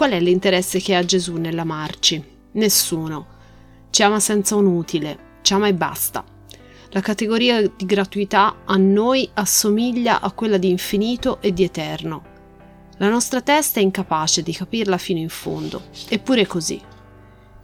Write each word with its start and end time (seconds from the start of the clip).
Qual 0.00 0.12
è 0.12 0.18
l'interesse 0.18 0.80
che 0.80 0.94
ha 0.94 1.04
Gesù 1.04 1.36
nell'amarci? 1.36 2.24
Nessuno. 2.52 3.26
Ci 3.90 4.02
ama 4.02 4.18
senza 4.18 4.56
un 4.56 4.64
utile, 4.64 5.18
ci 5.42 5.52
ama 5.52 5.68
e 5.68 5.74
basta. 5.74 6.24
La 6.88 7.02
categoria 7.02 7.60
di 7.60 7.84
gratuità 7.84 8.62
a 8.64 8.78
noi 8.78 9.28
assomiglia 9.34 10.22
a 10.22 10.32
quella 10.32 10.56
di 10.56 10.70
infinito 10.70 11.42
e 11.42 11.52
di 11.52 11.64
eterno. 11.64 12.22
La 12.96 13.10
nostra 13.10 13.42
testa 13.42 13.78
è 13.78 13.82
incapace 13.82 14.42
di 14.42 14.54
capirla 14.54 14.96
fino 14.96 15.18
in 15.18 15.28
fondo, 15.28 15.82
eppure 16.08 16.40
è 16.40 16.46
così. 16.46 16.80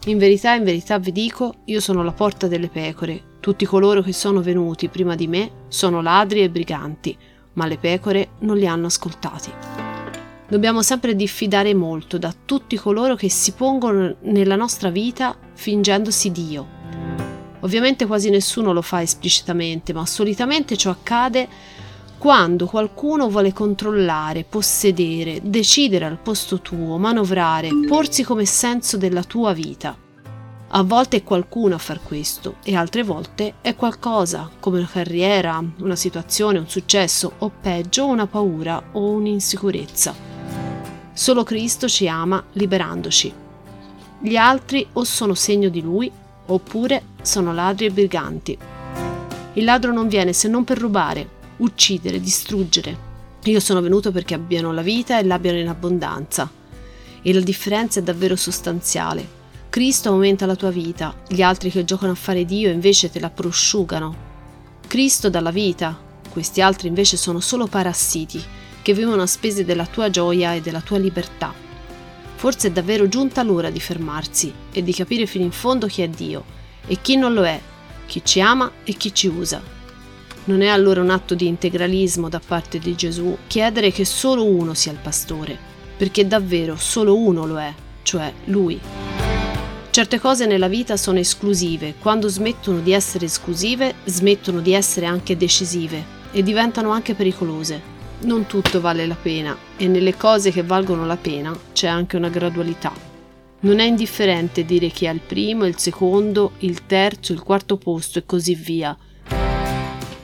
In 0.05 0.19
verità, 0.19 0.53
in 0.53 0.65
verità 0.65 0.99
vi 0.99 1.13
dico, 1.13 1.63
io 1.65 1.81
sono 1.81 2.03
la 2.03 2.13
porta 2.13 2.49
delle 2.49 2.69
pecore. 2.69 3.39
Tutti 3.41 3.65
coloro 3.65 4.03
che 4.03 4.13
sono 4.13 4.43
venuti 4.43 4.89
prima 4.89 5.15
di 5.15 5.27
me 5.27 5.51
sono 5.69 6.03
ladri 6.03 6.43
e 6.43 6.51
briganti, 6.51 7.17
ma 7.55 7.65
le 7.65 7.79
pecore 7.79 8.33
non 8.41 8.59
li 8.59 8.67
hanno 8.67 8.89
ascoltati. 8.89 9.76
Dobbiamo 10.49 10.81
sempre 10.81 11.17
diffidare 11.17 11.75
molto 11.75 12.19
da 12.19 12.33
tutti 12.45 12.77
coloro 12.77 13.17
che 13.17 13.29
si 13.29 13.51
pongono 13.51 14.15
nella 14.21 14.55
nostra 14.55 14.91
vita 14.91 15.37
fingendosi 15.55 16.31
Dio. 16.31 16.75
Ovviamente 17.61 18.07
quasi 18.07 18.31
nessuno 18.31 18.73
lo 18.73 18.81
fa 18.81 19.03
esplicitamente, 19.03 19.93
ma 19.93 20.07
solitamente 20.07 20.77
ciò 20.77 20.91
accade 20.91 21.49
quando 22.17 22.67
qualcuno 22.67 23.29
vuole 23.29 23.53
controllare, 23.53 24.45
possedere, 24.45 25.41
decidere 25.43 26.05
al 26.05 26.19
posto 26.19 26.61
tuo, 26.61 26.97
manovrare, 26.97 27.71
porsi 27.89 28.23
come 28.23 28.45
senso 28.45 28.97
della 28.97 29.25
tua 29.25 29.53
vita. 29.53 29.99
A 30.69 30.83
volte 30.85 31.17
è 31.17 31.23
qualcuno 31.25 31.75
a 31.75 31.79
far 31.79 32.01
questo 32.01 32.59
e 32.63 32.77
altre 32.77 33.03
volte 33.03 33.55
è 33.61 33.75
qualcosa, 33.75 34.49
come 34.61 34.79
una 34.79 34.89
carriera, 34.89 35.61
una 35.81 35.97
situazione, 35.97 36.59
un 36.61 36.69
successo 36.69 37.33
o 37.39 37.51
peggio 37.61 38.07
una 38.07 38.29
paura 38.29 38.91
o 38.93 39.11
un'insicurezza. 39.11 40.35
Solo 41.17 41.45
Cristo 41.45 41.89
ci 41.89 42.07
ama 42.09 42.45
liberandoci. 42.53 43.33
Gli 44.21 44.37
altri 44.37 44.87
o 44.93 45.05
sono 45.05 45.33
segno 45.33 45.71
di 45.71 45.81
Lui 45.81 46.13
oppure 46.45 47.03
sono 47.23 47.55
ladri 47.55 47.87
e 47.87 47.91
briganti. 47.91 48.59
Il 49.55 49.65
ladro 49.65 49.95
non 49.95 50.09
viene 50.09 50.35
se 50.35 50.47
non 50.47 50.65
per 50.65 50.77
rubare, 50.77 51.27
uccidere, 51.57 52.21
distruggere. 52.21 52.95
Io 53.45 53.61
sono 53.61 53.81
venuto 53.81 54.13
perché 54.13 54.35
abbiano 54.35 54.75
la 54.75 54.83
vita 54.83 55.19
e 55.19 55.25
l'abbiano 55.25 55.59
in 55.59 55.69
abbondanza. 55.69 56.51
E 57.23 57.33
la 57.33 57.41
differenza 57.41 58.01
è 58.01 58.03
davvero 58.03 58.37
sostanziale. 58.37 59.27
Cristo 59.71 60.11
aumenta 60.11 60.45
la 60.45 60.55
tua 60.55 60.71
vita, 60.71 61.15
gli 61.29 61.41
altri 61.41 61.71
che 61.71 61.87
giocano 61.87 62.13
a 62.13 62.17
fare 62.17 62.45
Dio 62.45 62.69
invece 62.69 63.11
te 63.11 63.21
la 63.21 63.31
prosciugano. 63.31 64.15
Cristo 64.87 65.31
dà 65.31 65.41
la 65.41 65.51
vita, 65.51 65.99
questi 66.31 66.61
altri 66.61 66.89
invece 66.89 67.17
sono 67.17 67.41
solo 67.41 67.67
parassiti 67.67 68.65
che 68.87 68.95
vivono 68.95 69.23
a 69.23 69.27
spese 69.27 69.65
della 69.65 69.85
tua 69.85 70.11
gioia 70.11 70.55
e 70.55 70.61
della 70.61 70.81
tua 70.81 70.99
libertà. 70.99 71.53
Forse 72.37 72.69
è 72.69 72.71
davvero 72.71 73.09
giunta 73.09 73.43
l'ora 73.43 73.69
di 73.69 73.81
fermarsi 73.81 74.55
e 74.71 74.85
di 74.85 74.93
capire 74.93 75.27
fino 75.27 75.43
in 75.43 75.51
fondo 75.51 75.89
chi 75.89 76.03
è 76.03 76.09
Dio 76.09 76.45
e 76.87 76.99
chi 77.03 77.17
non 77.17 77.35
lo 77.35 77.45
è, 77.45 77.61
chi 78.07 78.23
ci 78.25 78.41
ama 78.41 78.71
e 78.85 78.93
chi 78.93 79.13
ci 79.13 79.27
usa. 79.27 79.61
Non 80.45 80.63
è 80.63 80.69
allora 80.69 81.01
un 81.01 81.11
atto 81.11 81.35
di 81.35 81.49
integralismo 81.49 82.29
da 82.29 82.39
parte 82.39 82.79
di 82.79 82.95
Gesù 82.95 83.37
chiedere 83.49 83.91
che 83.91 84.05
solo 84.05 84.45
uno 84.45 84.73
sia 84.73 84.93
il 84.93 84.99
pastore, 85.03 85.59
perché 85.97 86.25
davvero 86.25 86.77
solo 86.77 87.19
uno 87.19 87.45
lo 87.45 87.59
è, 87.59 87.75
cioè 88.05 88.33
Lui. 88.45 88.79
Certe 89.91 90.21
cose 90.21 90.47
nella 90.47 90.69
vita 90.69 90.97
sono 90.97 91.19
esclusive, 91.19 91.95
quando 91.99 92.29
smettono 92.29 92.79
di 92.79 92.93
essere 92.93 93.25
esclusive, 93.25 93.95
smettono 94.05 94.61
di 94.61 94.75
essere 94.75 95.07
anche 95.07 95.37
decisive 95.37 96.05
e 96.31 96.45
diventano 96.45 96.93
anche 96.93 97.15
pericolose 97.15 97.95
non 98.21 98.47
tutto 98.47 98.81
vale 98.81 99.07
la 99.07 99.17
pena 99.21 99.57
e 99.77 99.89
nelle 99.89 100.17
cose 100.17 100.51
che 100.51 100.63
valgono 100.63 101.07
la 101.07 101.17
pena 101.17 101.57
c'è 101.73 101.87
anche 101.87 102.17
una 102.17 102.29
gradualità. 102.29 102.93
Non 103.61 103.79
è 103.79 103.85
indifferente 103.85 104.65
dire 104.65 104.89
chi 104.89 105.07
ha 105.07 105.13
il 105.13 105.21
primo, 105.21 105.67
il 105.67 105.79
secondo, 105.79 106.53
il 106.59 106.87
terzo, 106.87 107.33
il 107.33 107.43
quarto 107.43 107.77
posto 107.77 108.19
e 108.19 108.27
così 108.27 108.55
via. 108.55 108.97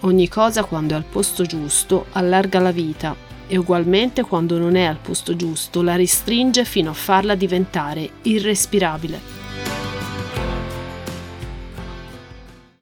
Ogni 0.01 0.29
cosa 0.29 0.65
quando 0.65 0.95
è 0.95 0.97
al 0.97 1.05
posto 1.05 1.45
giusto 1.45 2.07
allarga 2.13 2.59
la 2.59 2.73
vita 2.73 3.15
e 3.47 3.57
ugualmente 3.57 4.23
quando 4.23 4.59
non 4.59 4.77
è 4.77 4.85
al 4.85 4.99
posto 5.01 5.37
giusto 5.37 5.83
la 5.83 5.97
restringe 5.97 6.65
fino 6.65 6.91
a 6.91 6.95
farla 6.95 7.35
diventare 7.35 8.09
irrespirabile. 8.23 9.42